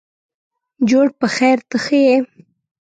[0.89, 2.17] جوړ په خیرته ښه یې.